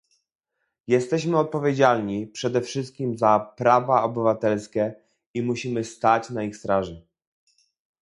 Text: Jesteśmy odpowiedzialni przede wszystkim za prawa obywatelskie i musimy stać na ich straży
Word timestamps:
Jesteśmy 0.87 1.37
odpowiedzialni 1.39 2.27
przede 2.27 2.61
wszystkim 2.61 3.17
za 3.17 3.39
prawa 3.57 4.03
obywatelskie 4.03 4.93
i 5.33 5.41
musimy 5.41 5.83
stać 5.83 6.29
na 6.29 6.43
ich 6.43 6.57
straży 6.57 7.05